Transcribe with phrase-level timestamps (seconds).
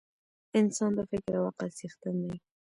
[0.59, 2.35] انسان د فکر او عقل څښتن دی.